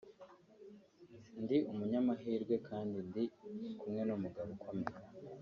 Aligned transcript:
Ndi 1.41 1.57
umunyamahirwe 1.71 2.55
kandi 2.67 2.97
ndi 3.07 3.23
kumwe 3.79 4.01
n’umugabo 4.05 4.49
ukomeye 4.57 4.95